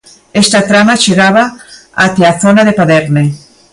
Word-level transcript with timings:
Esta 0.41 0.65
trama 0.69 1.01
chegaba 1.03 1.43
até 2.05 2.23
a 2.27 2.37
zona 2.43 2.61
de 2.67 2.73
Paderne. 2.79 3.25